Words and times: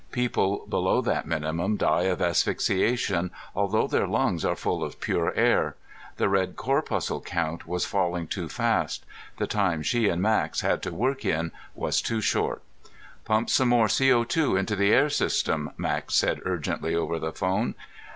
People 0.11 0.65
below 0.67 0.99
that 1.01 1.27
minimum 1.27 1.77
die 1.77 2.05
of 2.05 2.23
asphyxiation 2.23 3.29
although 3.55 3.85
their 3.85 4.07
lungs 4.07 4.43
are 4.43 4.55
full 4.55 4.83
of 4.83 4.99
pure 4.99 5.31
air. 5.35 5.75
The 6.17 6.27
red 6.27 6.55
corpuscle 6.55 7.21
count 7.21 7.67
was 7.67 7.85
falling 7.85 8.25
too 8.25 8.49
fast. 8.49 9.05
The 9.37 9.45
time 9.45 9.83
she 9.83 10.09
and 10.09 10.19
Max 10.19 10.61
had 10.61 10.81
to 10.81 10.91
work 10.91 11.23
in 11.23 11.51
was 11.75 12.01
too 12.01 12.19
short. 12.19 12.63
"Pump 13.25 13.51
some 13.51 13.69
more 13.69 13.85
CO_ 13.85 14.57
into 14.57 14.75
the 14.75 14.91
air 14.91 15.11
system," 15.11 15.69
Max 15.77 16.15
said 16.15 16.41
urgently 16.45 16.95
over 16.95 17.19
the 17.19 17.31
phone. 17.31 17.75